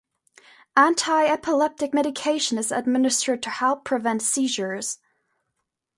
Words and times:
Antiepileptic 0.75 1.93
medication 1.93 2.57
is 2.57 2.71
administered 2.71 3.43
to 3.43 3.51
help 3.51 3.83
prevent 3.85 4.23
seizures. 4.23 4.97